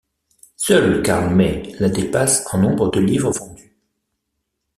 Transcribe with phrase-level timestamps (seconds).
[0.55, 3.77] Seul Karl May la dépasse en nombre de livres vendus.